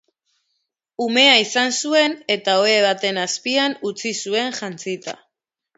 Umea 1.07 1.35
izan 1.41 1.75
zuen 1.81 2.17
eta 2.39 2.57
ohe 2.65 2.75
baten 2.89 3.23
azpian 3.27 3.79
utzi 3.93 4.19
zuen 4.25 4.61
jantzita. 4.63 5.21